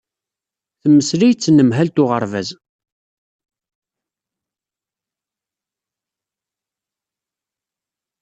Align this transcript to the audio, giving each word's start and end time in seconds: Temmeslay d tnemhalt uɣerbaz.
Temmeslay 0.81 1.33
d 1.35 1.39
tnemhalt 1.39 2.01
uɣerbaz. 2.03 2.49